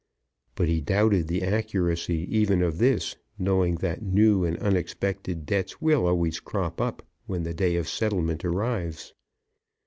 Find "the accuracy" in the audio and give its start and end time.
1.27-2.25